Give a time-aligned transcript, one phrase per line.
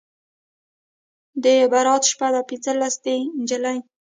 [1.43, 3.77] د براته شپه ده پنځلسی دی نجلۍ